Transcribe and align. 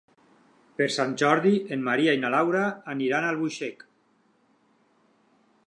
Per 0.77 0.85
Sant 0.95 1.11
Jordi 1.21 1.51
en 1.75 1.83
Maria 1.89 2.15
i 2.17 2.21
na 2.23 2.31
Laura 2.35 2.63
aniran 2.95 3.27
a 3.27 3.29
Albuixec. 3.35 3.85